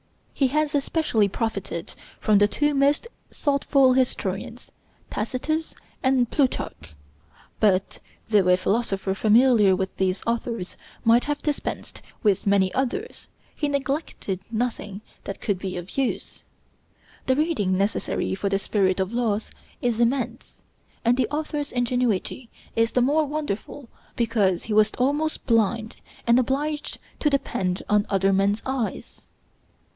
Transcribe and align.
He 0.33 0.47
has 0.47 0.73
especially 0.73 1.27
profited 1.29 1.93
from 2.19 2.39
the 2.39 2.47
two 2.47 2.73
most 2.73 3.07
thoughtful 3.29 3.93
historians, 3.93 4.71
Tacitus 5.11 5.75
and 6.01 6.27
Plutarch; 6.31 6.95
but, 7.59 7.99
though 8.27 8.47
a 8.47 8.57
philosopher 8.57 9.13
familiar 9.13 9.75
with 9.75 9.95
these 9.97 10.23
authors 10.25 10.75
might 11.03 11.25
have 11.25 11.43
dispensed 11.43 12.01
with 12.23 12.47
many 12.47 12.73
others, 12.73 13.27
he 13.53 13.67
neglected 13.69 14.39
nothing 14.49 15.01
that 15.25 15.39
could 15.39 15.59
be 15.59 15.77
of 15.77 15.95
use. 15.95 16.43
The 17.27 17.35
reading 17.35 17.77
necessary 17.77 18.33
for 18.33 18.49
the 18.49 18.57
'Spirit 18.57 18.99
of 18.99 19.13
Laws' 19.13 19.51
is 19.83 19.99
immense; 19.99 20.59
and 21.05 21.15
the 21.15 21.27
author's 21.29 21.71
ingenuity 21.71 22.49
is 22.75 22.93
the 22.93 23.03
more 23.03 23.25
wonderful 23.27 23.87
because 24.15 24.63
he 24.63 24.73
was 24.73 24.91
almost 24.97 25.45
blind, 25.45 25.97
and 26.25 26.39
obliged 26.39 26.97
to 27.19 27.29
depend 27.29 27.83
on 27.87 28.07
other 28.09 28.33
men's 28.33 28.63
eyes. 28.65 29.27